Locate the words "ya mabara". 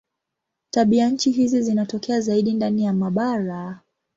2.83-3.79